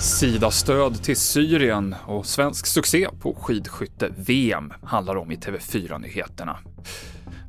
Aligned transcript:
Sida-stöd 0.00 1.02
till 1.02 1.16
Syrien 1.16 1.94
och 2.06 2.26
svensk 2.26 2.66
succé 2.66 3.08
på 3.20 3.34
skidskytte-VM 3.34 4.72
handlar 4.82 5.16
om 5.16 5.30
i 5.30 5.36
TV4-nyheterna. 5.36 6.58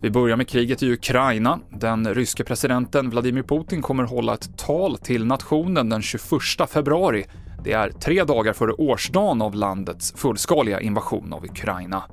Vi 0.02 0.10
börjar 0.10 0.38
med 0.38 0.48
kriget 0.48 0.84
i 0.84 0.92
Ukraina. 0.94 1.60
Den 1.70 2.14
ryske 2.14 2.44
presidenten 2.44 3.10
Vladimir 3.10 3.44
Putin 3.44 3.82
kommer 3.82 4.04
hålla 4.04 4.34
ett 4.34 4.58
tal 4.58 4.98
till 4.98 5.26
nationen 5.26 5.90
den 5.90 6.02
21 6.02 6.22
februari. 6.70 7.26
Det 7.64 7.72
är 7.72 7.90
tre 7.90 8.24
dagar 8.24 8.54
före 8.54 8.72
årsdagen 8.72 9.42
av 9.42 9.56
landets 9.56 10.14
fullskaliga 10.18 10.82
invasion 10.82 11.34
av 11.34 11.46
Ukraina. 11.46 12.04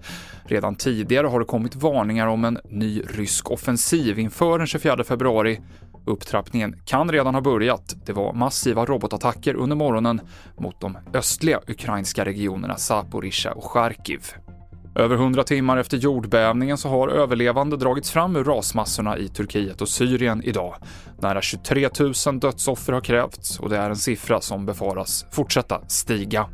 Redan 0.44 0.74
tidigare 0.74 1.26
har 1.26 1.38
det 1.38 1.44
kommit 1.44 1.76
varningar 1.76 2.26
om 2.26 2.44
en 2.44 2.58
ny 2.64 3.02
rysk 3.02 3.50
offensiv 3.50 4.18
inför 4.18 4.58
den 4.58 4.66
24 4.66 5.04
februari 5.04 5.60
Upptrappningen 6.04 6.76
kan 6.84 7.12
redan 7.12 7.34
ha 7.34 7.40
börjat. 7.40 7.96
Det 8.06 8.12
var 8.12 8.32
massiva 8.32 8.84
robotattacker 8.84 9.54
under 9.54 9.76
morgonen 9.76 10.20
mot 10.58 10.80
de 10.80 10.98
östliga 11.14 11.60
ukrainska 11.66 12.24
regionerna 12.24 12.76
Zaporizjzja 12.76 13.52
och 13.52 13.64
Charkiv. 13.64 14.20
Över 14.94 15.16
100 15.16 15.44
timmar 15.44 15.76
efter 15.76 15.96
jordbävningen 15.96 16.78
så 16.78 16.88
har 16.88 17.08
överlevande 17.08 17.76
dragits 17.76 18.10
fram 18.10 18.36
ur 18.36 18.44
rasmassorna 18.44 19.18
i 19.18 19.28
Turkiet 19.28 19.80
och 19.80 19.88
Syrien 19.88 20.42
idag. 20.44 20.74
Nära 21.20 21.42
23 21.42 21.88
000 22.26 22.40
dödsoffer 22.40 22.92
har 22.92 23.00
krävts 23.00 23.60
och 23.60 23.68
det 23.68 23.76
är 23.76 23.90
en 23.90 23.96
siffra 23.96 24.40
som 24.40 24.66
befaras 24.66 25.26
fortsätta 25.30 25.80
stiga. 25.88 26.46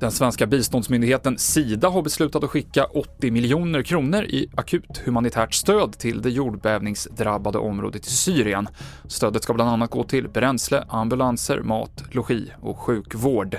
Den 0.00 0.12
svenska 0.12 0.46
biståndsmyndigheten 0.46 1.38
Sida 1.38 1.88
har 1.88 2.02
beslutat 2.02 2.44
att 2.44 2.50
skicka 2.50 2.84
80 2.84 3.30
miljoner 3.30 3.82
kronor 3.82 4.24
i 4.24 4.50
akut 4.56 5.02
humanitärt 5.04 5.54
stöd 5.54 5.92
till 5.98 6.22
det 6.22 6.30
jordbävningsdrabbade 6.30 7.58
området 7.58 8.06
i 8.06 8.10
Syrien. 8.10 8.68
Stödet 9.08 9.42
ska 9.42 9.54
bland 9.54 9.70
annat 9.70 9.90
gå 9.90 10.04
till 10.04 10.28
bränsle, 10.28 10.84
ambulanser, 10.88 11.60
mat, 11.60 12.04
logi 12.10 12.52
och 12.60 12.78
sjukvård. 12.78 13.56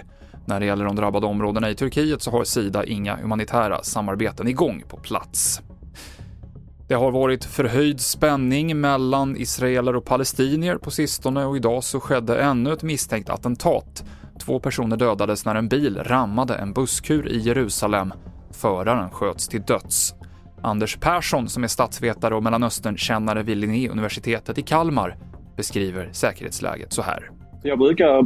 När 0.48 0.60
det 0.60 0.66
gäller 0.66 0.86
de 0.86 0.96
drabbade 0.96 1.26
områdena 1.26 1.70
i 1.70 1.76
Turkiet 1.76 2.22
så 2.22 2.32
har 2.32 2.44
Sida 2.44 2.86
inga 2.86 3.16
humanitära 3.16 3.84
samarbeten 3.84 4.48
igång 4.48 4.84
på 4.88 4.98
plats. 4.98 5.62
Det 6.88 6.96
har 6.96 7.12
varit 7.12 7.46
förhöjd 7.46 8.02
spänning 8.02 8.82
mellan 8.82 9.38
israeler 9.38 9.96
och 9.96 10.06
palestinier 10.06 10.78
på 10.78 10.92
sistone 10.92 11.46
och 11.46 11.58
idag 11.58 11.84
så 11.84 12.00
skedde 12.00 12.42
ännu 12.42 12.74
ett 12.74 12.84
misstänkt 12.84 13.30
attentat. 13.30 14.04
Två 14.40 14.60
personer 14.60 14.98
dödades 14.98 15.46
när 15.46 15.56
en 15.56 15.68
bil 15.68 16.00
rammade 16.04 16.56
en 16.56 16.74
busskur 16.74 17.28
i 17.28 17.38
Jerusalem. 17.38 18.14
Föraren 18.52 19.10
sköts 19.10 19.48
till 19.48 19.62
döds. 19.62 20.16
Anders 20.62 20.98
Persson, 20.98 21.50
som 21.50 21.64
är 21.64 21.68
statsvetare 21.68 22.36
och 22.36 22.44
Mellanösternkännare 22.44 23.44
vid 23.44 23.58
Linnéuniversitetet 23.58 24.58
i 24.58 24.62
Kalmar, 24.62 25.18
beskriver 25.58 26.10
säkerhetsläget 26.12 26.94
så 26.94 27.02
här. 27.02 27.32
Jag 27.64 27.80
brukar 27.80 28.26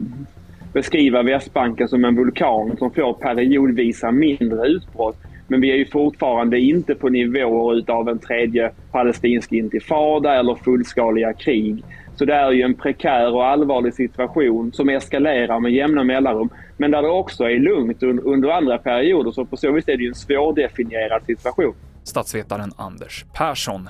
beskriva 0.74 1.24
Västbanken 1.24 1.88
som 1.88 2.06
en 2.06 2.16
vulkan 2.16 2.78
som 2.78 2.92
får 2.92 3.14
periodvisa 3.14 4.12
mindre 4.12 4.68
utbrott. 4.68 5.18
Men 5.48 5.62
vi 5.62 5.72
är 5.72 5.76
ju 5.76 5.86
fortfarande 5.86 6.60
inte 6.60 6.96
på 6.96 7.10
nivåer 7.10 7.78
utav 7.78 8.10
en 8.10 8.20
tredje 8.20 8.72
palestinsk 8.92 9.52
intifada 9.52 10.40
eller 10.40 10.56
fullskaliga 10.56 11.34
krig. 11.34 11.84
Så 12.16 12.26
det 12.26 12.34
är 12.34 12.52
ju 12.52 12.62
en 12.62 12.74
prekär 12.74 13.34
och 13.34 13.46
allvarlig 13.46 13.94
situation 13.94 14.74
som 14.74 14.90
eskalerar 14.90 15.60
med 15.60 15.72
jämna 15.72 16.04
mellanrum. 16.04 16.50
Men 16.78 16.92
där 16.92 17.02
det 17.02 17.10
också 17.10 17.44
är 17.44 17.60
lugnt 17.60 18.04
under 18.04 18.50
andra 18.50 18.78
perioder, 18.78 19.32
så 19.32 19.46
på 19.46 19.58
så 19.58 19.72
vis 19.72 19.88
är 19.88 19.98
det 19.98 20.04
ju 20.04 20.10
en 20.10 20.16
svårdefinierad 20.16 21.26
situation. 21.26 21.76
Statsvetaren 22.04 22.72
Anders 22.78 23.26
Persson. 23.34 23.90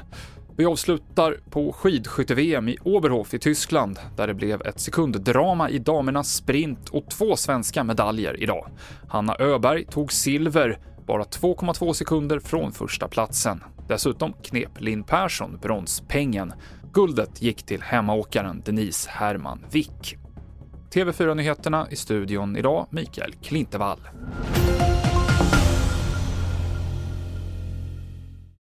Vi 0.57 0.66
avslutar 0.66 1.38
på 1.49 1.71
skidskytte-VM 1.71 2.69
i 2.69 2.77
Oberhof 2.83 3.33
i 3.33 3.39
Tyskland, 3.39 3.99
där 4.17 4.27
det 4.27 4.33
blev 4.33 4.61
ett 4.61 4.80
sekunddrama 4.80 5.69
i 5.69 5.80
damernas 5.80 6.33
sprint 6.33 6.89
och 6.89 7.09
två 7.09 7.35
svenska 7.35 7.83
medaljer 7.83 8.44
idag. 8.44 8.67
Hanna 9.07 9.35
Öberg 9.39 9.85
tog 9.85 10.11
silver, 10.11 10.79
bara 11.07 11.23
2,2 11.23 11.94
sekunder 11.94 12.40
från 12.40 12.72
första 12.72 13.07
platsen. 13.07 13.63
Dessutom 13.88 14.34
knep 14.44 14.81
Linn 14.81 15.03
Persson 15.03 15.59
bronspengen. 15.61 16.53
Guldet 16.94 17.41
gick 17.41 17.63
till 17.63 17.81
hemmaåkaren 17.81 18.61
Denise 18.66 19.09
Herman 19.09 19.66
Wick. 19.72 20.17
TV4-nyheterna 20.94 21.88
i 21.91 21.95
studion 21.95 22.57
idag, 22.57 22.88
Mikael 22.90 23.34
Klintevall. 23.34 24.00